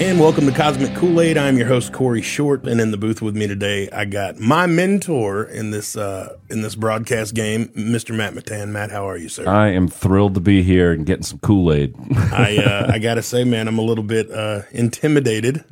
[0.00, 1.36] And welcome to Cosmic Kool Aid.
[1.36, 4.64] I'm your host Cory Short, and in the booth with me today, I got my
[4.64, 8.16] mentor in this uh, in this broadcast game, Mr.
[8.16, 8.68] Matt Mittan.
[8.68, 9.46] Matt, how are you, sir?
[9.46, 11.94] I am thrilled to be here and getting some Kool Aid.
[12.16, 15.66] I uh, I gotta say, man, I'm a little bit uh, intimidated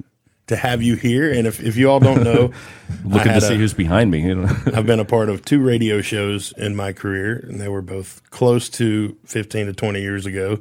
[0.48, 1.32] to have you here.
[1.32, 2.52] And if, if you all don't know,
[3.06, 4.30] looking to see a, who's behind me.
[4.74, 8.20] I've been a part of two radio shows in my career, and they were both
[8.28, 10.60] close to 15 to 20 years ago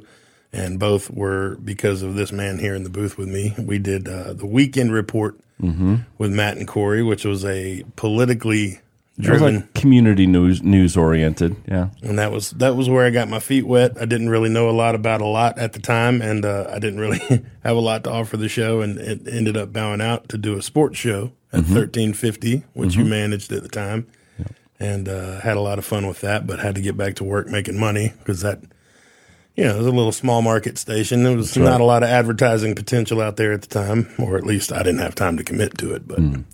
[0.52, 3.54] and both were because of this man here in the booth with me.
[3.58, 5.96] We did uh, the weekend report mm-hmm.
[6.16, 8.80] with Matt and Cory, which was a politically
[9.18, 11.56] driven like community news news oriented.
[11.66, 14.00] Yeah, and that was that was where I got my feet wet.
[14.00, 16.78] I didn't really know a lot about a lot at the time, and uh, I
[16.78, 17.18] didn't really
[17.64, 20.56] have a lot to offer the show, and it ended up bowing out to do
[20.56, 21.74] a sports show at mm-hmm.
[21.74, 23.00] thirteen fifty, which mm-hmm.
[23.00, 24.06] you managed at the time.
[24.80, 27.24] And uh, had a lot of fun with that, but had to get back to
[27.24, 28.60] work making money because that
[29.58, 31.24] you know, it was a little small market station.
[31.24, 31.80] There was That's not right.
[31.80, 35.00] a lot of advertising potential out there at the time, or at least I didn't
[35.00, 36.06] have time to commit to it.
[36.06, 36.44] But mm.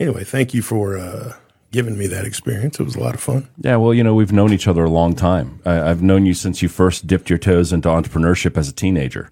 [0.00, 1.34] anyway, thank you for uh,
[1.70, 2.80] giving me that experience.
[2.80, 3.46] It was a lot of fun.
[3.60, 5.60] Yeah, well, you know, we've known each other a long time.
[5.64, 9.30] I, have known you since you first dipped your toes into entrepreneurship as a teenager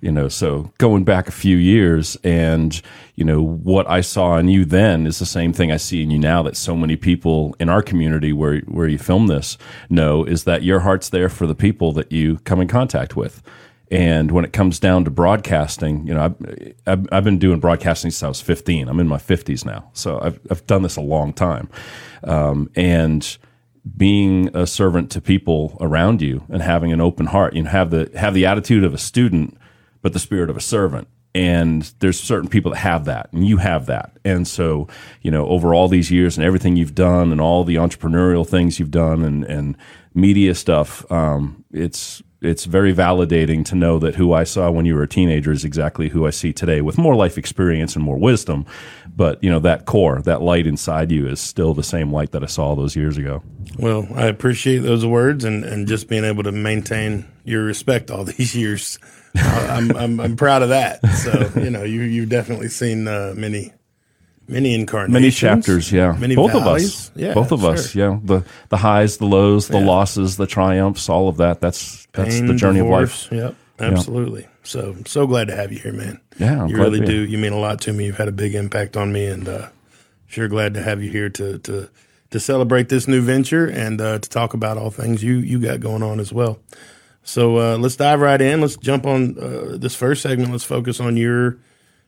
[0.00, 2.82] you know so going back a few years and
[3.14, 6.10] you know what i saw in you then is the same thing i see in
[6.10, 9.56] you now that so many people in our community where where you film this
[9.88, 13.42] know is that your heart's there for the people that you come in contact with
[13.90, 18.10] and when it comes down to broadcasting, you know, I've, I've, I've, been doing broadcasting
[18.10, 18.88] since I was 15.
[18.88, 19.90] I'm in my 50s now.
[19.92, 21.68] So I've, I've done this a long time.
[22.24, 23.38] Um, and
[23.96, 27.90] being a servant to people around you and having an open heart, you know, have
[27.90, 29.56] the, have the attitude of a student
[30.06, 31.08] but the spirit of a servant.
[31.34, 34.16] And there's certain people that have that, and you have that.
[34.24, 34.86] And so,
[35.20, 38.78] you know, over all these years and everything you've done, and all the entrepreneurial things
[38.78, 39.76] you've done, and and
[40.14, 44.94] media stuff, um, it's it's very validating to know that who I saw when you
[44.94, 48.18] were a teenager is exactly who I see today with more life experience and more
[48.18, 48.64] wisdom.
[49.14, 52.42] But, you know, that core, that light inside you is still the same light that
[52.42, 53.42] I saw those years ago.
[53.78, 58.24] Well, I appreciate those words and, and just being able to maintain your respect all
[58.24, 58.98] these years
[59.36, 61.06] I'm, I'm, I'm proud of that.
[61.08, 63.72] So you know, you you've definitely seen uh, many
[64.48, 65.92] many incarnations, many chapters.
[65.92, 66.64] Yeah, many both valleys.
[66.64, 67.10] of us.
[67.16, 67.72] Yeah, both of sure.
[67.72, 67.94] us.
[67.94, 69.86] Yeah, the the highs, the lows, the yeah.
[69.86, 71.60] losses, the triumphs, all of that.
[71.60, 73.44] That's that's Pain, the journey divorce, of life.
[73.44, 73.54] Yep,
[73.92, 74.42] absolutely.
[74.42, 74.50] Yep.
[74.62, 76.20] So so glad to have you here, man.
[76.38, 77.24] Yeah, I'm you really do.
[77.24, 78.06] You mean a lot to me.
[78.06, 79.68] You've had a big impact on me, and uh,
[80.26, 81.88] sure glad to have you here to to
[82.30, 85.80] to celebrate this new venture and uh, to talk about all things you you got
[85.80, 86.58] going on as well.
[87.26, 88.60] So uh, let's dive right in.
[88.60, 90.52] Let's jump on uh, this first segment.
[90.52, 91.58] Let's focus on your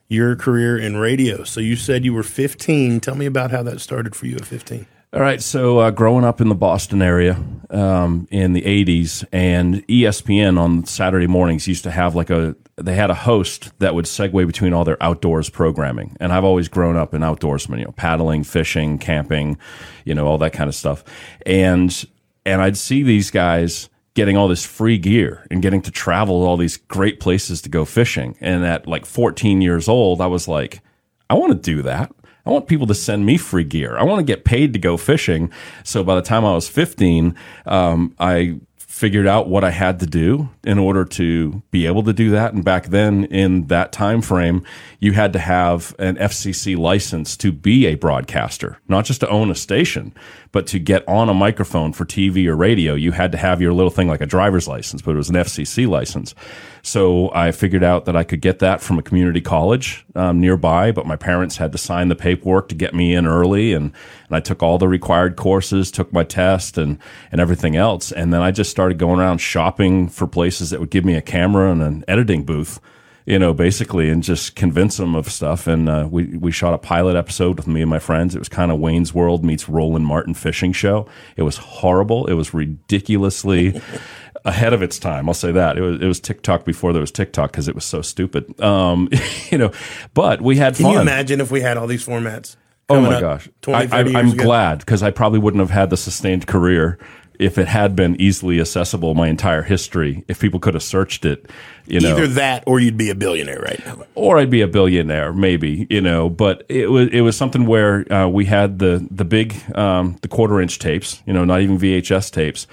[0.07, 1.43] your career in radio.
[1.43, 2.99] So you said you were 15.
[3.01, 4.87] Tell me about how that started for you at 15.
[5.11, 5.41] All right.
[5.41, 10.85] So uh, growing up in the Boston area um, in the 80s, and ESPN on
[10.85, 14.71] Saturday mornings used to have like a they had a host that would segue between
[14.71, 16.15] all their outdoors programming.
[16.21, 19.57] And I've always grown up in outdoorsman, you know, paddling, fishing, camping,
[20.05, 21.03] you know, all that kind of stuff.
[21.45, 22.05] And
[22.45, 26.45] and I'd see these guys getting all this free gear and getting to travel to
[26.45, 28.35] all these great places to go fishing.
[28.41, 30.81] And at like 14 years old, I was like,
[31.29, 32.11] I want to do that.
[32.45, 33.97] I want people to send me free gear.
[33.97, 35.53] I want to get paid to go fishing.
[35.85, 37.33] So by the time I was 15,
[37.65, 42.11] um, I figured out what I had to do in order to be able to
[42.11, 42.53] do that.
[42.53, 44.65] And back then, in that time frame,
[44.99, 49.49] you had to have an FCC license to be a broadcaster, not just to own
[49.49, 50.13] a station,
[50.51, 52.95] but to get on a microphone for TV or radio.
[52.95, 55.35] You had to have your little thing like a driver's license, but it was an
[55.35, 56.33] FCC license.
[56.81, 60.91] So I figured out that I could get that from a community college um, nearby,
[60.91, 63.91] but my parents had to sign the paperwork to get me in early, and,
[64.27, 66.97] and I took all the required courses, took my test, and
[67.31, 70.89] and everything else, and then I just started going around shopping for places that would
[70.89, 72.79] give me a camera and an editing booth
[73.25, 75.67] you know, basically, and just convince them of stuff.
[75.67, 78.35] And uh, we we shot a pilot episode with me and my friends.
[78.35, 81.07] It was kind of Wayne's World meets Roland Martin fishing show.
[81.35, 82.27] It was horrible.
[82.27, 83.81] It was ridiculously
[84.45, 85.27] ahead of its time.
[85.27, 87.85] I'll say that it was it was TikTok before there was TikTok because it was
[87.85, 88.59] so stupid.
[88.61, 89.09] Um,
[89.49, 89.71] you know,
[90.13, 90.93] but we had Can fun.
[90.93, 92.55] you imagine if we had all these formats?
[92.91, 93.47] Oh my gosh!
[93.61, 96.97] 20, I, am glad because I probably wouldn't have had the sustained career
[97.39, 101.49] if it had been easily accessible my entire history, if people could have searched it,
[101.87, 104.67] you know, either that or you'd be a billionaire right now, or I'd be a
[104.67, 106.29] billionaire, maybe, you know.
[106.29, 110.27] But it was it was something where uh, we had the the big um, the
[110.27, 112.67] quarter inch tapes, you know, not even VHS tapes,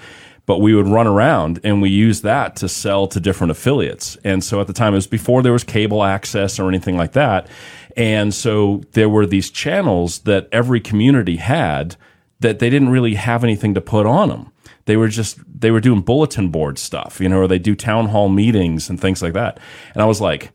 [0.45, 4.17] but we would run around and we used that to sell to different affiliates.
[4.25, 7.13] And so at the time, it was before there was cable access or anything like
[7.13, 7.47] that,
[7.95, 11.95] and so there were these channels that every community had
[12.41, 14.51] that they didn't really have anything to put on them
[14.87, 18.07] they were just they were doing bulletin board stuff, you know, or they do town
[18.07, 19.59] hall meetings and things like that.
[19.93, 20.51] And I was like,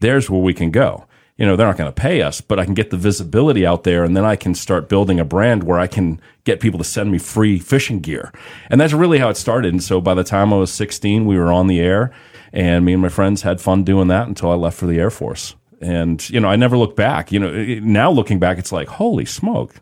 [0.00, 1.06] there's where we can go.
[1.36, 3.82] You know, they're not going to pay us, but I can get the visibility out
[3.82, 6.84] there and then I can start building a brand where I can get people to
[6.84, 8.32] send me free fishing gear.
[8.70, 9.72] And that's really how it started.
[9.72, 12.12] And so by the time I was 16, we were on the air
[12.52, 15.10] and me and my friends had fun doing that until I left for the Air
[15.10, 15.56] Force.
[15.80, 17.32] And, you know, I never looked back.
[17.32, 17.50] You know,
[17.80, 19.74] now looking back, it's like, holy smoke.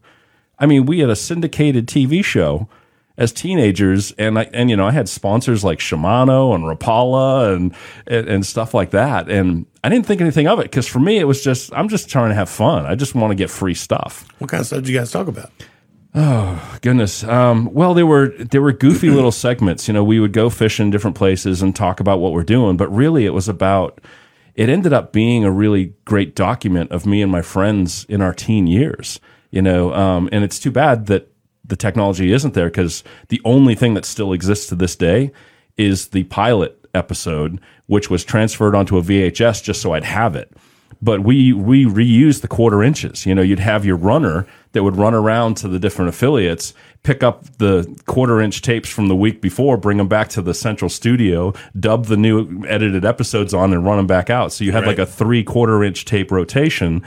[0.59, 2.69] I mean, we had a syndicated TV show
[3.17, 7.75] as teenagers, and I, and you know I had sponsors like Shimano and Rapala and,
[8.06, 11.19] and, and stuff like that, and I didn't think anything of it because for me
[11.19, 12.87] it was just I'm just trying to have fun.
[12.87, 14.26] I just want to get free stuff.
[14.38, 15.50] What kind of stuff did you guys talk about?
[16.14, 17.25] Oh goodness.
[17.25, 19.88] Um, well, there were there were goofy little segments.
[19.88, 22.76] You know, we would go fish in different places and talk about what we're doing,
[22.76, 24.00] but really it was about.
[24.55, 28.35] It ended up being a really great document of me and my friends in our
[28.35, 29.19] teen years.
[29.50, 31.31] You know, um, and it's too bad that
[31.64, 35.32] the technology isn't there because the only thing that still exists to this day
[35.76, 40.53] is the pilot episode, which was transferred onto a VHS just so I'd have it.
[41.00, 43.26] But we we reused the quarter inches.
[43.26, 47.25] You know, you'd have your runner that would run around to the different affiliates, pick
[47.25, 50.88] up the quarter inch tapes from the week before, bring them back to the central
[50.88, 54.53] studio, dub the new edited episodes on, and run them back out.
[54.53, 54.88] So you had right.
[54.88, 57.03] like a three quarter inch tape rotation,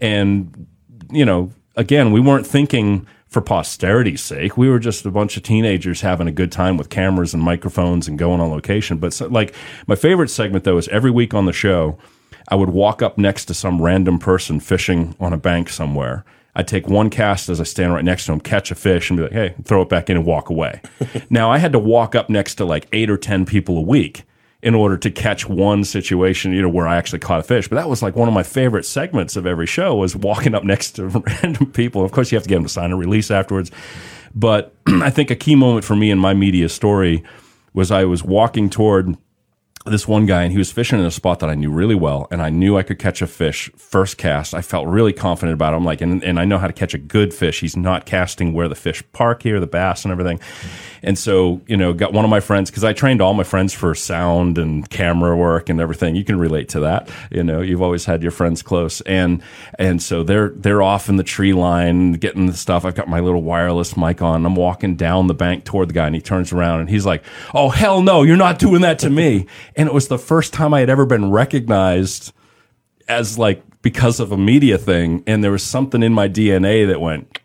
[0.00, 0.66] and
[1.10, 4.56] you know, again, we weren't thinking for posterity's sake.
[4.56, 8.08] We were just a bunch of teenagers having a good time with cameras and microphones
[8.08, 8.98] and going on location.
[8.98, 9.54] But so, like
[9.86, 11.98] my favorite segment though is every week on the show,
[12.48, 16.24] I would walk up next to some random person fishing on a bank somewhere.
[16.54, 19.18] I'd take one cast as I stand right next to him, catch a fish, and
[19.18, 20.80] be like, "Hey," throw it back in and walk away.
[21.30, 24.24] now I had to walk up next to like eight or ten people a week
[24.66, 27.68] in order to catch one situation, you know, where I actually caught a fish.
[27.68, 30.64] But that was like one of my favorite segments of every show was walking up
[30.64, 31.06] next to
[31.42, 32.04] random people.
[32.04, 33.70] Of course, you have to get them to sign a release afterwards.
[34.34, 37.22] But I think a key moment for me in my media story
[37.74, 39.16] was I was walking toward
[39.86, 42.26] this one guy and he was fishing in a spot that I knew really well
[42.30, 44.54] and I knew I could catch a fish first cast.
[44.54, 45.84] I felt really confident about him.
[45.84, 47.60] Like, and, and I know how to catch a good fish.
[47.60, 50.40] He's not casting where the fish park here, the bass and everything.
[51.02, 53.72] And so, you know, got one of my friends, cause I trained all my friends
[53.72, 56.16] for sound and camera work and everything.
[56.16, 57.08] You can relate to that.
[57.30, 59.42] You know, you've always had your friends close and,
[59.78, 62.84] and so they're, they're off in the tree line getting the stuff.
[62.84, 64.44] I've got my little wireless mic on.
[64.44, 67.22] I'm walking down the bank toward the guy and he turns around and he's like,
[67.54, 69.46] Oh, hell no, you're not doing that to me.
[69.76, 72.32] And it was the first time I had ever been recognized
[73.08, 75.22] as like because of a media thing.
[75.26, 77.38] And there was something in my DNA that went,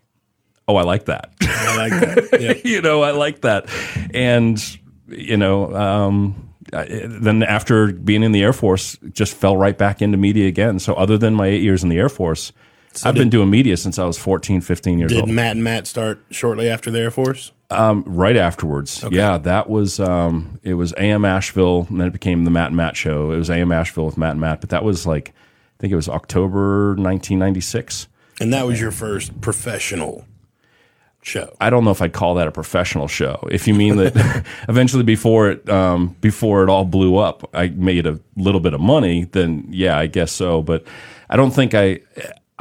[0.67, 1.33] oh, I like that.
[1.41, 2.27] I like that.
[2.41, 2.65] Yep.
[2.65, 3.69] you know, I like that.
[4.13, 4.59] And,
[5.07, 10.17] you know, um, then after being in the Air Force, just fell right back into
[10.17, 10.79] media again.
[10.79, 12.51] So other than my eight years in the Air Force,
[12.93, 15.27] so I've did, been doing media since I was 14, 15 years did old.
[15.27, 17.51] Did Matt and Matt start shortly after the Air Force?
[17.69, 19.03] Um, right afterwards.
[19.03, 19.15] Okay.
[19.15, 22.75] Yeah, that was um, it was AM Asheville, and then it became the Matt and
[22.75, 23.31] Matt show.
[23.31, 25.95] It was AM Asheville with Matt and Matt, but that was like I think it
[25.95, 28.07] was October 1996.
[28.41, 30.25] And that was your first professional
[31.21, 31.55] show.
[31.61, 33.47] I don't know if I'd call that a professional show.
[33.51, 38.05] If you mean that eventually before it um, before it all blew up, I made
[38.05, 40.61] a little bit of money, then yeah, I guess so.
[40.61, 40.85] But
[41.29, 42.01] I don't think I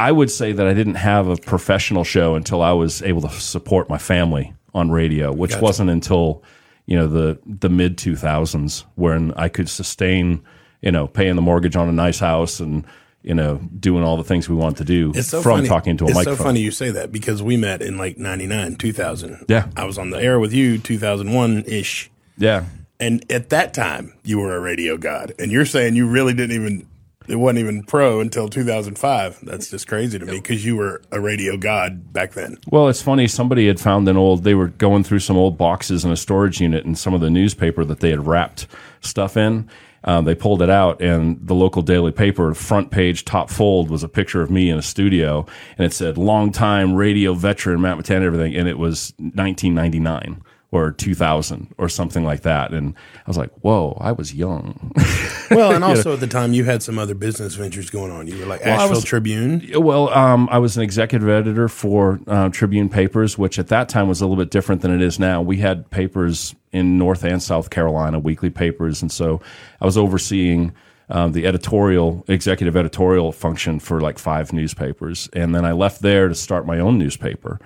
[0.01, 3.29] I would say that I didn't have a professional show until I was able to
[3.29, 5.63] support my family on radio, which gotcha.
[5.63, 6.43] wasn't until
[6.87, 10.43] you know the the mid two thousands when I could sustain
[10.81, 12.87] you know paying the mortgage on a nice house and
[13.23, 15.69] you know doing all the things we want to do so from funny.
[15.69, 16.39] talking to a it's microphone.
[16.39, 19.45] so funny you say that because we met in like ninety nine two thousand.
[19.49, 22.11] Yeah, I was on the air with you two thousand one ish.
[22.39, 22.65] Yeah.
[22.99, 26.55] And at that time, you were a radio god, and you're saying you really didn't
[26.57, 26.87] even
[27.31, 29.39] it wasn't even pro until 2005.
[29.43, 32.59] That's just crazy to me because you were a radio god back then.
[32.69, 33.29] Well, it's funny.
[33.29, 34.43] Somebody had found an old.
[34.43, 37.31] They were going through some old boxes in a storage unit and some of the
[37.31, 38.67] newspaper that they had wrapped
[39.01, 39.69] stuff in.
[40.03, 44.03] Um, they pulled it out, and the local daily paper front page top fold was
[44.03, 45.47] a picture of me in a studio,
[45.77, 51.75] and it said "longtime radio veteran Matt Mittan" everything, and it was 1999 or 2000
[51.79, 52.73] or something like that.
[52.73, 52.95] And
[53.27, 54.93] I was like, whoa, I was young.
[55.51, 58.29] well, and also at the time you had some other business ventures going on.
[58.29, 59.69] You were like well, Asheville was, Tribune.
[59.75, 64.09] Well, um, I was an executive editor for uh, Tribune Papers, which at that time
[64.09, 65.43] was a little bit different than it is now.
[65.43, 69.03] We had papers in North and South Carolina, weekly papers.
[69.03, 69.41] And so
[69.81, 70.73] I was overseeing
[71.11, 75.29] um, the editorial, executive editorial function for like five newspapers.
[75.33, 77.61] And then I left there to start my own newspaper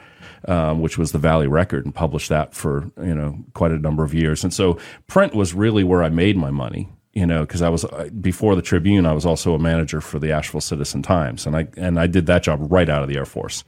[0.46, 4.04] um, which was the Valley Record, and published that for you know quite a number
[4.04, 4.44] of years.
[4.44, 6.88] And so print was really where I made my money.
[7.12, 10.18] You know, because I was uh, before the Tribune, I was also a manager for
[10.18, 13.16] the Asheville Citizen Times, and I and I did that job right out of the
[13.16, 13.62] Air Force.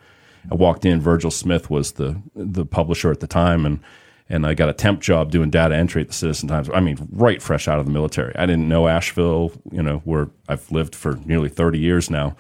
[0.51, 1.01] I walked in.
[1.01, 3.81] Virgil Smith was the the publisher at the time, and
[4.29, 6.69] and I got a temp job doing data entry at the Citizen Times.
[6.73, 8.35] I mean, right fresh out of the military.
[8.37, 12.37] I didn't know Asheville, you know, where I've lived for nearly 30 years now,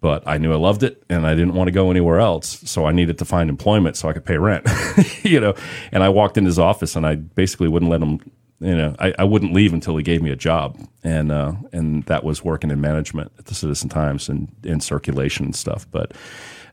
[0.00, 2.60] but I knew I loved it and I didn't want to go anywhere else.
[2.70, 4.68] So I needed to find employment so I could pay rent,
[5.22, 5.54] you know.
[5.90, 8.20] And I walked in his office and I basically wouldn't let him,
[8.60, 10.78] you know, I, I wouldn't leave until he gave me a job.
[11.02, 15.46] And, uh, and that was working in management at the Citizen Times and in circulation
[15.46, 15.86] and stuff.
[15.90, 16.12] But,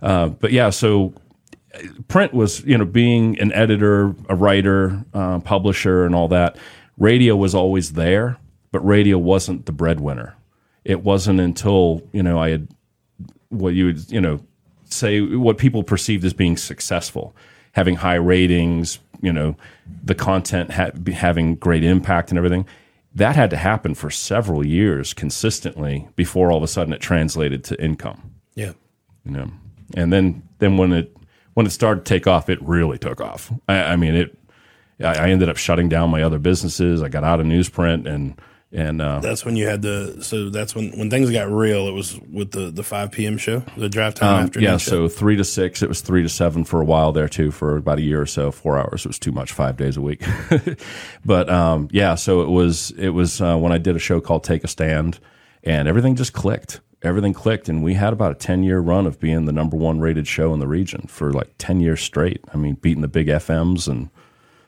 [0.03, 1.13] uh, but yeah, so
[2.07, 6.57] print was you know being an editor, a writer, uh, publisher, and all that.
[6.97, 8.37] Radio was always there,
[8.71, 10.35] but radio wasn't the breadwinner.
[10.85, 12.67] It wasn't until you know I had
[13.49, 14.39] what you would you know
[14.85, 17.35] say what people perceived as being successful,
[17.71, 19.55] having high ratings, you know,
[20.03, 22.65] the content ha- having great impact and everything.
[23.15, 27.63] That had to happen for several years consistently before all of a sudden it translated
[27.65, 28.33] to income.
[28.55, 28.73] Yeah.
[29.23, 29.51] You know,
[29.95, 31.15] and then then when it
[31.53, 33.51] when it started to take off, it really took off.
[33.67, 34.37] I, I mean, it.
[34.99, 37.01] I, I ended up shutting down my other businesses.
[37.01, 38.39] I got out of newsprint and
[38.73, 41.87] and uh, that's when you had the so that's when when things got real.
[41.87, 43.37] It was with the the five p.m.
[43.37, 44.63] show, the drive time um, afternoon.
[44.63, 45.07] Yeah, show.
[45.07, 45.83] so three to six.
[45.83, 48.25] It was three to seven for a while there too, for about a year or
[48.25, 48.51] so.
[48.51, 49.51] Four hours it was too much.
[49.51, 50.23] Five days a week,
[51.25, 52.15] but um, yeah.
[52.15, 55.19] So it was it was uh, when I did a show called Take a Stand,
[55.63, 59.19] and everything just clicked everything clicked and we had about a 10 year run of
[59.19, 62.43] being the number one rated show in the region for like 10 years straight.
[62.53, 64.09] I mean beating the big fms and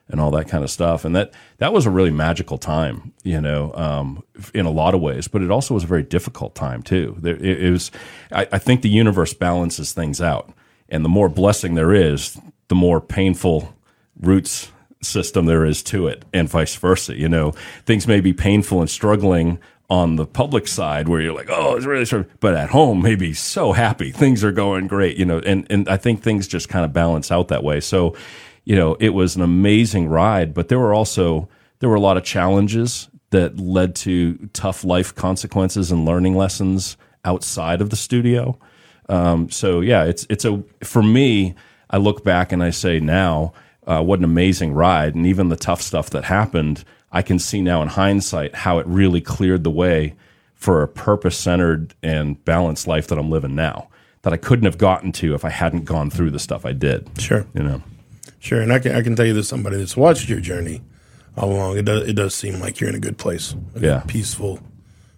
[0.08, 1.04] and all that kind of stuff.
[1.04, 4.24] And that that was a really magical time you know um,
[4.54, 7.18] in a lot of ways but it also was a very difficult time too.
[7.24, 7.92] It, it was
[8.32, 10.54] I, I think the universe balances things out
[10.90, 12.38] and the more blessing there is
[12.68, 13.74] the more painful
[14.20, 17.52] roots system there is to it and vice versa you know.
[17.86, 21.86] Things may be painful and struggling on the public side where you're like, oh, it's
[21.86, 24.12] really sort of, but at home, maybe so happy.
[24.12, 27.32] Things are going great, you know, and, and I think things just kind of balance
[27.32, 27.80] out that way.
[27.80, 28.16] So,
[28.64, 31.48] you know, it was an amazing ride, but there were also,
[31.80, 36.98] there were a lot of challenges that led to tough life consequences and learning lessons
[37.24, 38.58] outside of the studio.
[39.08, 41.54] Um, so yeah, it's, it's a, for me,
[41.92, 43.54] I look back and I say now,
[43.86, 45.14] uh, what an amazing ride.
[45.14, 46.84] And even the tough stuff that happened,
[47.16, 50.16] I can see now in hindsight how it really cleared the way
[50.54, 53.88] for a purpose centered and balanced life that I'm living now
[54.24, 57.10] that I couldn't have gotten to if I hadn't gone through the stuff I did.
[57.18, 57.48] Sure.
[57.54, 57.84] You know.
[58.40, 58.60] Sure.
[58.60, 60.82] And I can I can tell you this somebody that's watched your journey
[61.38, 63.56] all along, it does it does seem like you're in a good place.
[63.76, 64.04] A yeah.
[64.08, 64.60] peaceful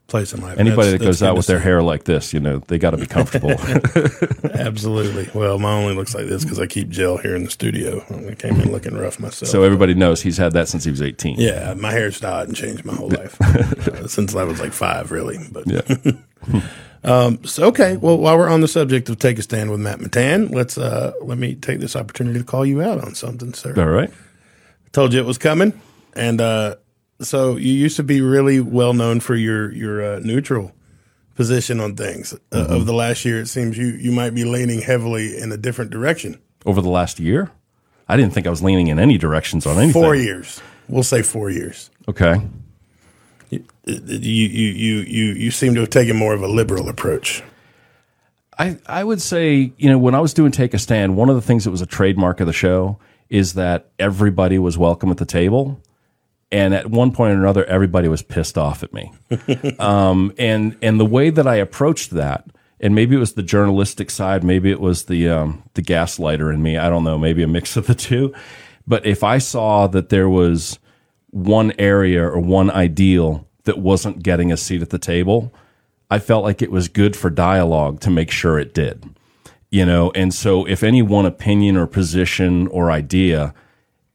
[0.08, 0.58] place in life.
[0.58, 2.98] Anybody that's, that goes out with their hair like this, you know, they got to
[2.98, 3.52] be comfortable.
[4.54, 5.30] Absolutely.
[5.34, 8.04] Well, mine only looks like this because I keep gel here in the studio.
[8.10, 9.50] I came in looking rough myself.
[9.50, 11.40] So everybody knows he's had that since he was 18.
[11.40, 15.38] Yeah, my hairstyle hadn't changed my whole life uh, since I was like five, really.
[15.52, 16.62] But yeah.
[17.04, 17.98] um, so okay.
[17.98, 21.14] Well, while we're on the subject of take a stand with Matt Mittan, let's uh,
[21.22, 23.74] let me take this opportunity to call you out on something, sir.
[23.78, 24.10] All right.
[24.10, 25.80] I told you it was coming,
[26.14, 26.76] and uh,
[27.22, 30.72] so you used to be really well known for your your uh, neutral
[31.36, 32.34] position on things.
[32.34, 32.74] Uh, mm-hmm.
[32.74, 35.92] Of the last year, it seems you you might be leaning heavily in a different
[35.92, 36.40] direction.
[36.66, 37.52] Over the last year,
[38.08, 39.94] I didn't think I was leaning in any directions on anything.
[40.02, 41.90] Four years, we'll say four years.
[42.08, 42.42] Okay.
[43.50, 47.44] You you you you you seem to have taken more of a liberal approach.
[48.60, 51.36] I I would say you know when I was doing Take a Stand, one of
[51.36, 55.18] the things that was a trademark of the show is that everybody was welcome at
[55.18, 55.82] the table
[56.52, 59.12] and at one point or another, everybody was pissed off at me.
[59.80, 62.46] um, and and the way that I approached that,
[62.80, 66.62] and maybe it was the journalistic side, maybe it was the um, the gaslighter in
[66.62, 66.78] me.
[66.78, 68.34] I don't know, maybe a mix of the two.
[68.88, 70.80] But if I saw that there was
[71.32, 75.54] one area or one ideal that wasn't getting a seat at the table,
[76.10, 79.04] I felt like it was good for dialogue to make sure it did.
[79.70, 83.54] You know, and so if any one opinion or position or idea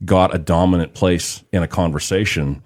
[0.05, 2.63] got a dominant place in a conversation,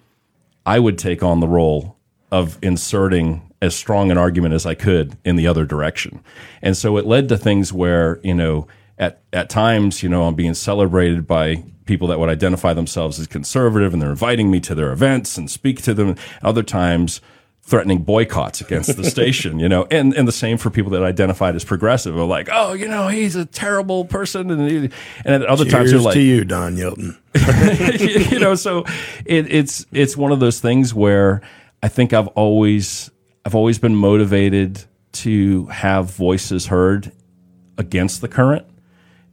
[0.65, 1.97] I would take on the role
[2.31, 6.23] of inserting as strong an argument as I could in the other direction.
[6.61, 8.67] And so it led to things where, you know,
[8.99, 13.27] at, at times, you know, I'm being celebrated by people that would identify themselves as
[13.27, 16.17] conservative and they're inviting me to their events and speak to them.
[16.43, 17.21] Other times,
[17.67, 21.57] threatening boycotts against the station, you know, and, and the same for people that identified
[21.57, 24.51] as progressive are like, oh, you know, he's a terrible person.
[24.51, 24.77] And, he,
[25.25, 27.19] and at other Cheers times you're like, to you, Don Yelton.
[28.31, 28.85] you know, so
[29.25, 31.43] it, it's, it's one of those things where
[31.83, 33.11] I think I've always,
[33.45, 37.11] I've always been motivated to have voices heard
[37.79, 38.65] against the current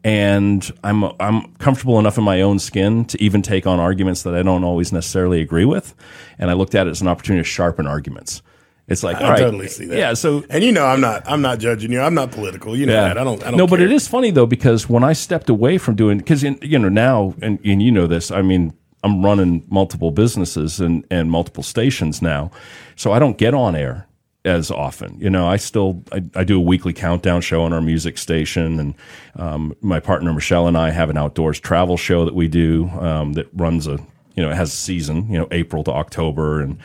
[0.04, 4.36] and I'm I'm comfortable enough in my own skin to even take on arguments that
[4.36, 5.96] I don't always necessarily agree with.
[6.38, 8.42] And I looked at it as an opportunity to sharpen arguments.
[8.88, 9.98] It's like, I right, totally see that.
[9.98, 11.24] Yeah, so And you know, I'm not.
[11.26, 12.02] I'm not judging you.
[12.02, 12.76] I'm not political.
[12.76, 13.18] You know that.
[13.18, 13.42] I don't.
[13.42, 16.18] I don't no, but it is funny though because when I stepped away from doing
[16.18, 18.30] because you know now and, and you know this.
[18.30, 22.52] I mean, I'm running multiple businesses and and multiple stations now,
[22.98, 24.06] so I don't get on air
[24.46, 25.20] as often.
[25.20, 28.80] You know, I still I, I do a weekly countdown show on our music station,
[28.80, 28.96] and
[29.36, 33.34] um, my partner Michelle and I have an outdoors travel show that we do um,
[33.34, 34.00] that runs a
[34.36, 36.78] you know it has a season you know April to October and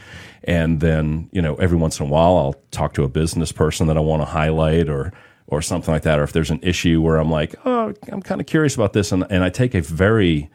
[0.44, 3.86] and then you know every once in a while I'll talk to a business person
[3.86, 5.12] that I want to highlight or
[5.46, 8.40] or something like that or if there's an issue where I'm like oh I'm kind
[8.40, 10.50] of curious about this and and I take a very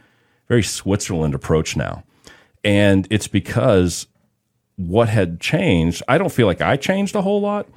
[0.47, 2.03] very Switzerland approach now
[2.63, 4.07] and it's because
[4.75, 7.67] what had changed I don't feel like I changed a whole lot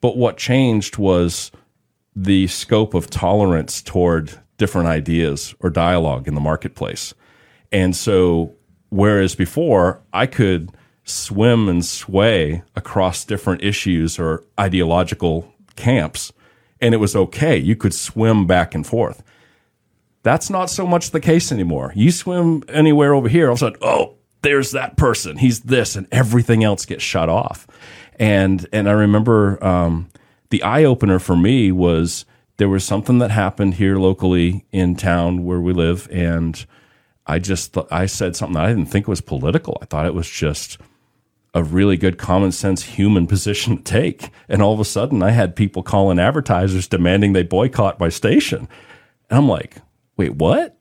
[0.00, 1.50] but what changed was
[2.14, 7.14] the scope of tolerance toward different ideas or dialogue in the marketplace
[7.72, 8.54] and so
[8.90, 10.70] whereas before I could
[11.04, 16.32] swim and sway across different issues or ideological camps,
[16.80, 17.56] and it was okay.
[17.56, 19.22] You could swim back and forth.
[20.22, 21.92] That's not so much the case anymore.
[21.94, 24.14] You swim anywhere over here, all of a sudden, oh,
[24.44, 25.38] there's that person.
[25.38, 27.66] He's this, and everything else gets shut off.
[28.18, 30.10] And and I remember um,
[30.50, 32.24] the eye opener for me was
[32.58, 36.64] there was something that happened here locally in town where we live, and
[37.26, 39.78] I just th- I said something that I didn't think was political.
[39.82, 40.78] I thought it was just
[41.54, 44.30] a really good common sense human position to take.
[44.48, 48.68] And all of a sudden, I had people calling advertisers demanding they boycott my station.
[49.30, 49.76] And I'm like,
[50.16, 50.76] wait, what?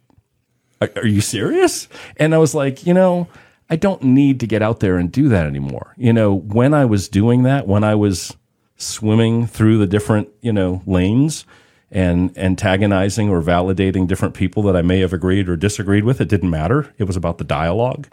[0.82, 1.88] Are, are you serious?
[2.18, 3.28] And I was like, you know,
[3.74, 5.96] I don't need to get out there and do that anymore.
[5.98, 8.38] You know, when I was doing that, when I was
[8.78, 11.44] swimming through the different, you know, lanes
[11.90, 16.30] and antagonizing or validating different people that I may have agreed or disagreed with, it
[16.30, 16.94] didn't matter.
[17.00, 18.08] It was about the dialogue.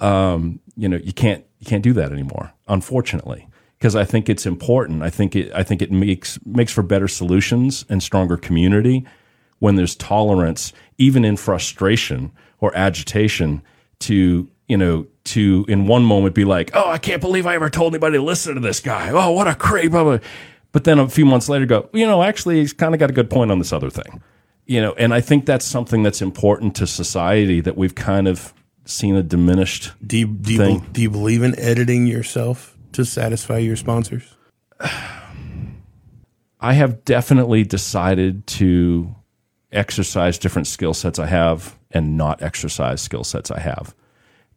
[0.00, 3.48] Um, you know, you can't you can't do that anymore, unfortunately,
[3.80, 5.02] because I think it's important.
[5.02, 9.04] I think it I think it makes makes for better solutions and stronger community
[9.58, 12.30] when there's tolerance, even in frustration
[12.60, 13.62] or agitation,
[13.98, 17.68] to you know to in one moment be like, oh, I can't believe I ever
[17.68, 19.10] told anybody to listen to this guy.
[19.10, 19.92] Oh, what a creep!
[19.92, 23.12] But then a few months later, go, you know, actually, he's kind of got a
[23.12, 24.22] good point on this other thing.
[24.64, 28.54] You know, and I think that's something that's important to society that we've kind of
[28.86, 33.04] seen a diminished Do you, do, you, be- do you believe in editing yourself to
[33.04, 34.34] satisfy your sponsors?
[36.60, 39.14] I have definitely decided to
[39.70, 43.94] exercise different skill sets I have and not exercise skill sets I have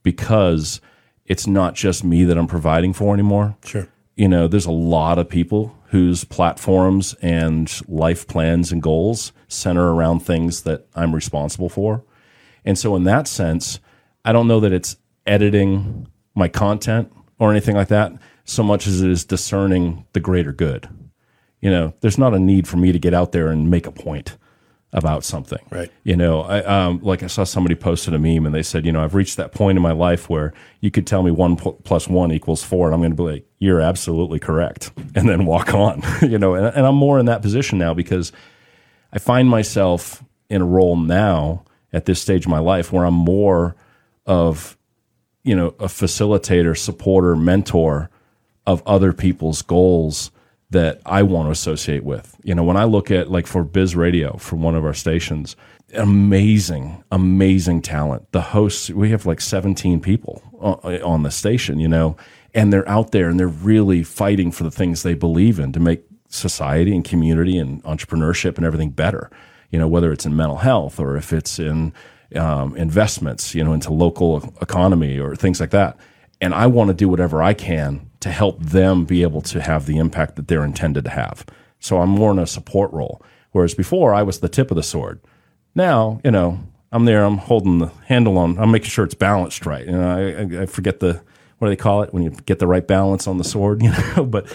[0.06, 0.80] because
[1.26, 3.58] it's not just me that I'm providing for anymore.
[3.65, 3.89] Sure.
[4.15, 9.94] You know, there's a lot of people whose platforms and life plans and goals center
[9.94, 12.06] around things that I'm responsible for.
[12.63, 13.80] And so, in that sense,
[14.24, 18.13] I don't know that it's editing my content or anything like that
[18.46, 20.88] so much as it is discerning the greater good.
[21.62, 23.91] You know, there's not a need for me to get out there and make a
[23.91, 24.38] point
[24.95, 25.60] about something.
[25.69, 25.91] Right.
[26.03, 28.93] You know, I, um, like I saw somebody posted a meme and they said, you
[28.93, 31.73] know, I've reached that point in my life where you could tell me one pl-
[31.84, 35.45] plus one equals four, and I'm going to be like, you're absolutely correct, and then
[35.45, 36.01] walk on.
[36.21, 38.31] you know, and, and I'm more in that position now because
[39.12, 43.13] I find myself in a role now at this stage of my life where I'm
[43.13, 43.75] more
[44.25, 44.77] of,
[45.43, 48.10] you know, a facilitator, supporter, mentor
[48.65, 50.31] of other people's goals
[50.75, 52.35] that I want to associate with.
[52.43, 55.55] You know, when I look at like for Biz Radio for one of our stations,
[55.93, 58.29] amazing, amazing talent.
[58.33, 62.17] The hosts, we have like 17 people on, the station, you know,
[62.53, 65.79] and they're out there and they're really fighting for the things they believe in to
[65.79, 69.31] make society and community and entrepreneurship and everything better.
[69.69, 71.93] You know, whether it's in mental health or if it's in
[72.35, 75.97] um, investments, you know, into local economy or things like that.
[76.41, 79.86] And I want to do whatever I can to help them be able to have
[79.86, 81.45] the impact that they're intended to have.
[81.80, 83.21] So I'm more in a support role.
[83.51, 85.21] Whereas before I was the tip of the sword.
[85.75, 86.60] Now, you know,
[86.91, 89.86] I'm there, I'm holding the handle on, I'm making sure it's balanced right.
[89.86, 91.21] You know, I, I, forget the,
[91.58, 93.91] what do they call it when you get the right balance on the sword, you
[93.91, 94.54] know, but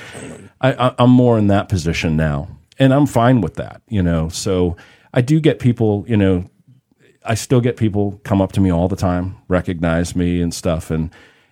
[0.60, 4.28] I, I'm more in that position now and I'm fine with that, you know.
[4.30, 4.76] So
[5.12, 6.50] I do get people, you know,
[7.24, 10.90] I still get people come up to me all the time, recognize me and stuff.
[10.90, 11.10] And,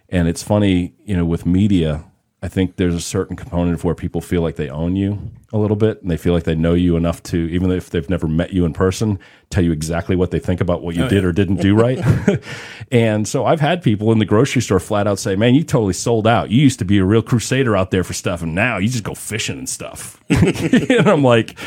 [0.08, 2.04] and it's funny, you know, with media,
[2.40, 5.58] I think there's a certain component of where people feel like they own you a
[5.58, 8.28] little bit and they feel like they know you enough to, even if they've never
[8.28, 9.18] met you in person,
[9.50, 11.98] tell you exactly what they think about what you oh, did or didn't do right.
[12.92, 15.94] and so I've had people in the grocery store flat out say, man, you totally
[15.94, 16.50] sold out.
[16.50, 19.04] You used to be a real crusader out there for stuff and now you just
[19.04, 20.22] go fishing and stuff.
[20.30, 21.58] and I'm like,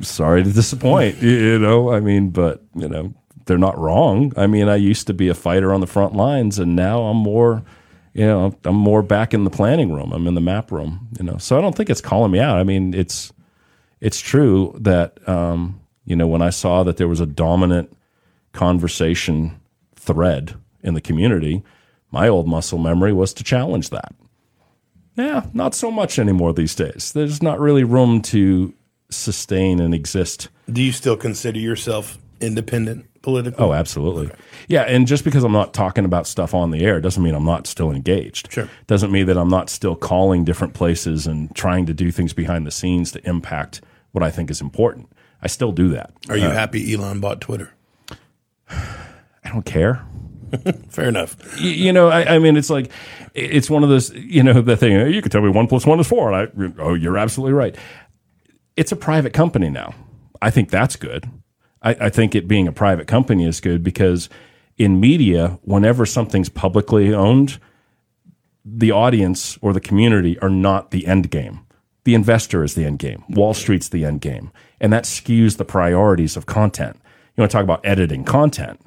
[0.00, 3.14] sorry to disappoint, you- you know, I mean, but you know,
[3.46, 4.32] they're not wrong.
[4.36, 7.16] I mean, I used to be a fighter on the front lines and now I'm
[7.16, 7.62] more
[8.14, 10.12] You know, I'm more back in the planning room.
[10.12, 11.08] I'm in the map room.
[11.18, 12.58] You know, so I don't think it's calling me out.
[12.58, 13.32] I mean, it's
[14.00, 17.96] it's true that um, you know when I saw that there was a dominant
[18.52, 19.60] conversation
[19.96, 21.62] thread in the community,
[22.10, 24.12] my old muscle memory was to challenge that.
[25.16, 27.12] Yeah, not so much anymore these days.
[27.12, 28.74] There's not really room to
[29.08, 30.48] sustain and exist.
[30.70, 33.64] Do you still consider yourself independent politically?
[33.64, 34.26] Oh, absolutely.
[34.26, 34.36] Okay.
[34.68, 37.44] Yeah, and just because I'm not talking about stuff on the air doesn't mean I'm
[37.44, 38.52] not still engaged.
[38.52, 38.68] Sure.
[38.86, 42.66] Doesn't mean that I'm not still calling different places and trying to do things behind
[42.66, 43.80] the scenes to impact
[44.12, 45.10] what I think is important.
[45.42, 46.12] I still do that.
[46.28, 47.72] Are you uh, happy Elon bought Twitter?
[48.70, 50.04] I don't care.
[50.88, 51.36] Fair enough.
[51.60, 52.90] You, you know, I, I, mean, it's like
[53.34, 54.12] it's one of those.
[54.12, 56.32] You know, the thing you can tell me one plus one is four.
[56.32, 57.76] And I, oh, you're absolutely right.
[58.76, 59.94] It's a private company now.
[60.40, 61.28] I think that's good.
[61.82, 64.28] I, I think it being a private company is good because
[64.78, 67.58] in media, whenever something's publicly owned,
[68.64, 71.60] the audience or the community are not the end game.
[72.04, 73.24] The investor is the end game.
[73.28, 74.50] Wall Street's the end game.
[74.80, 76.96] And that skews the priorities of content.
[77.36, 78.80] You want to talk about editing content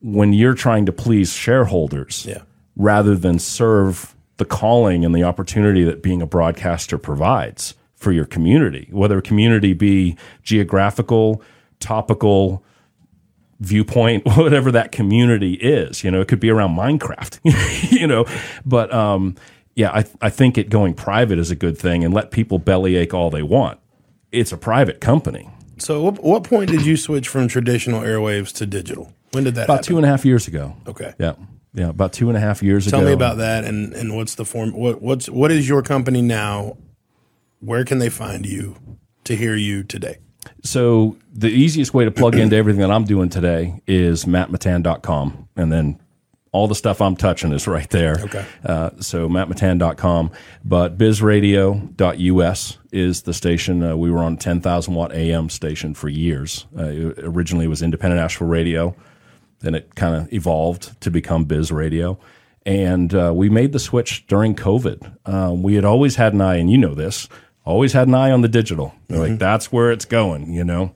[0.00, 2.42] when you're trying to please shareholders yeah.
[2.76, 8.24] rather than serve the calling and the opportunity that being a broadcaster provides for your
[8.24, 11.40] community, whether community be geographical,
[11.82, 12.64] topical,
[13.60, 16.02] viewpoint, whatever that community is.
[16.02, 17.40] You know, it could be around Minecraft,
[17.92, 18.24] you know,
[18.64, 19.36] but um,
[19.74, 23.14] yeah, I, I think it going private is a good thing and let people bellyache
[23.14, 23.78] all they want.
[24.30, 25.50] It's a private company.
[25.78, 29.12] So, what, what point did you switch from traditional airwaves to digital?
[29.32, 29.88] When did that about happen?
[29.88, 30.76] two and a half years ago?
[30.86, 31.14] Okay.
[31.18, 31.34] Yeah.
[31.74, 31.88] Yeah.
[31.88, 33.08] About two and a half years Tell ago.
[33.08, 36.20] Tell me about that and, and what's the form what what's what is your company
[36.20, 36.76] now?
[37.60, 38.76] Where can they find you
[39.24, 40.18] to hear you today?
[40.62, 45.72] So the easiest way to plug into everything that I'm doing today is mattmittan.com and
[45.72, 46.00] then
[46.52, 48.18] all the stuff I'm touching is right there.
[48.20, 48.44] Okay.
[48.64, 50.30] Uh, so mattmittan.com,
[50.64, 53.82] but bizradio.us is the station.
[53.82, 56.66] Uh, we were on 10,000 watt AM station for years.
[56.78, 58.94] Uh, it originally was independent Asheville radio.
[59.60, 62.18] Then it kind of evolved to become Biz Radio.
[62.66, 65.26] And uh, we made the switch during COVID.
[65.26, 67.28] Um, we had always had an eye, and you know this,
[67.64, 68.94] always had an eye on the digital.
[69.08, 69.20] Mm-hmm.
[69.20, 70.94] Like that's where it's going, you know.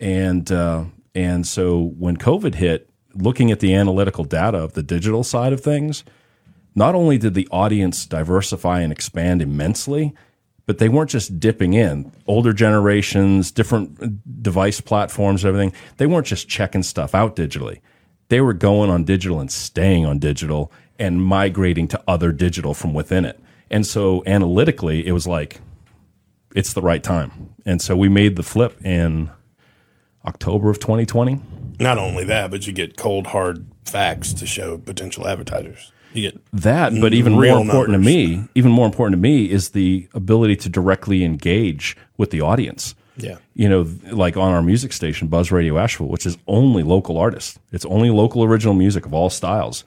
[0.00, 5.24] And uh, and so when COVID hit, looking at the analytical data of the digital
[5.24, 6.04] side of things,
[6.74, 10.14] not only did the audience diversify and expand immensely,
[10.66, 12.12] but they weren't just dipping in.
[12.26, 17.80] Older generations, different device platforms, everything, they weren't just checking stuff out digitally
[18.28, 22.94] they were going on digital and staying on digital and migrating to other digital from
[22.94, 23.40] within it.
[23.70, 25.60] And so analytically, it was like,
[26.58, 27.54] it's the right time.
[27.64, 29.30] And so we made the flip in
[30.26, 31.40] October of 2020.
[31.78, 35.92] Not only that, but you get cold, hard facts to show potential advertisers.
[36.14, 38.12] You get that, but even more important numbers.
[38.12, 42.40] to me, even more important to me is the ability to directly engage with the
[42.40, 42.96] audience.
[43.16, 43.36] Yeah.
[43.54, 47.56] You know, like on our music station, Buzz Radio Asheville, which is only local artists.
[47.70, 49.84] It's only local original music of all styles.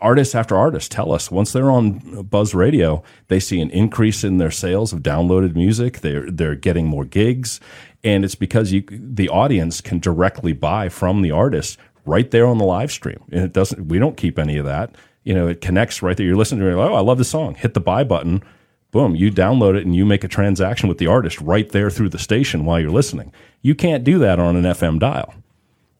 [0.00, 4.38] Artists after artists tell us once they're on Buzz Radio, they see an increase in
[4.38, 6.00] their sales of downloaded music.
[6.00, 7.60] They're they're getting more gigs,
[8.04, 12.58] and it's because you the audience can directly buy from the artist right there on
[12.58, 13.88] the live stream, and it doesn't.
[13.88, 14.94] We don't keep any of that.
[15.24, 16.26] You know, it connects right there.
[16.26, 16.74] You're listening to it.
[16.74, 17.54] Oh, I love this song.
[17.56, 18.42] Hit the buy button
[18.90, 22.08] boom, you download it and you make a transaction with the artist right there through
[22.08, 23.32] the station while you're listening.
[23.62, 25.34] You can't do that on an FM dial.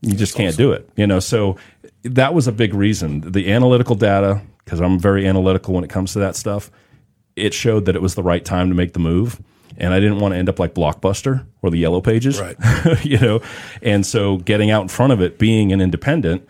[0.01, 0.89] You just can't do it.
[0.97, 1.57] You know, so
[2.03, 3.21] that was a big reason.
[3.21, 6.71] The analytical data, because I'm very analytical when it comes to that stuff,
[7.37, 9.41] it showed that it was the right time to make the move.
[9.77, 12.57] And I didn't want to end up like Blockbuster or the Yellow Pages, right?
[13.05, 13.41] you know,
[13.81, 16.49] and so getting out in front of it, being an independent,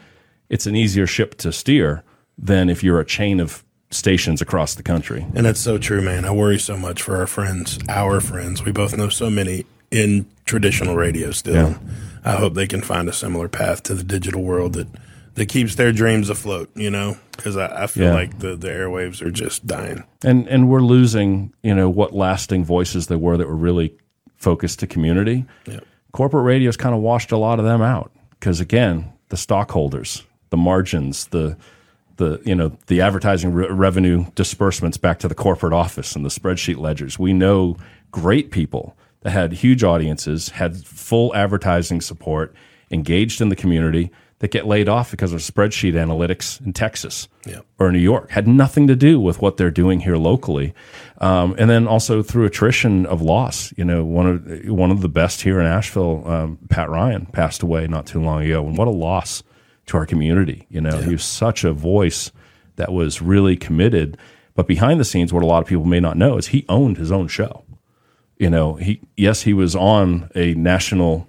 [0.48, 2.04] it's an easier ship to steer
[2.38, 5.26] than if you're a chain of stations across the country.
[5.34, 6.24] And that's so true, man.
[6.24, 8.64] I worry so much for our friends, our friends.
[8.64, 11.70] We both know so many in traditional radio still.
[11.70, 11.78] Yeah.
[12.28, 14.88] I hope they can find a similar path to the digital world that
[15.34, 16.70] that keeps their dreams afloat.
[16.74, 18.14] You know, because I, I, feel yeah.
[18.14, 21.54] like the the airwaves are just dying, and and we're losing.
[21.62, 23.96] You know what lasting voices there were that were really
[24.36, 25.46] focused to community.
[25.66, 25.80] Yeah.
[26.12, 30.56] Corporate radio's kind of washed a lot of them out because again, the stockholders, the
[30.56, 31.56] margins, the
[32.16, 36.30] the you know the advertising re- revenue disbursements back to the corporate office and the
[36.30, 37.18] spreadsheet ledgers.
[37.18, 37.76] We know
[38.10, 42.54] great people that had huge audiences, had full advertising support,
[42.90, 47.60] engaged in the community that get laid off because of spreadsheet analytics in Texas yeah.
[47.78, 48.30] or New York.
[48.30, 50.74] Had nothing to do with what they're doing here locally,
[51.20, 53.72] um, and then also through attrition of loss.
[53.76, 57.62] You know, one of one of the best here in Asheville, um, Pat Ryan, passed
[57.62, 59.42] away not too long ago, and what a loss
[59.86, 60.66] to our community.
[60.68, 61.06] You know, yeah.
[61.06, 62.30] he was such a voice
[62.76, 64.16] that was really committed.
[64.54, 66.96] But behind the scenes, what a lot of people may not know is he owned
[66.96, 67.64] his own show.
[68.38, 71.26] You know, he yes, he was on a national,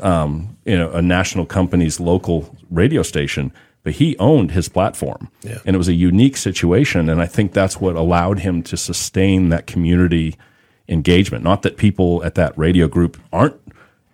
[0.00, 5.58] um, you know, a national company's local radio station, but he owned his platform, Yeah.
[5.66, 7.08] and it was a unique situation.
[7.08, 10.36] And I think that's what allowed him to sustain that community
[10.88, 11.42] engagement.
[11.44, 13.56] Not that people at that radio group aren't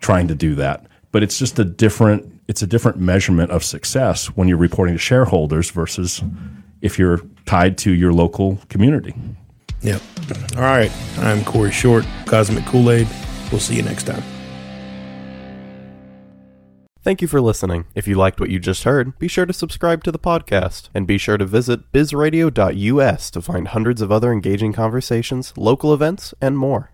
[0.00, 4.28] trying to do that, but it's just a different it's a different measurement of success
[4.28, 6.22] when you're reporting to shareholders versus
[6.80, 9.14] if you're tied to your local community.
[9.82, 10.02] Yep.
[10.56, 10.92] All right.
[11.18, 13.08] I'm Cory Short, Cosmic Kool Aid.
[13.50, 14.22] We'll see you next time.
[17.00, 17.86] Thank you for listening.
[17.94, 21.06] If you liked what you just heard, be sure to subscribe to the podcast and
[21.06, 26.58] be sure to visit bizradio.us to find hundreds of other engaging conversations, local events, and
[26.58, 26.90] more.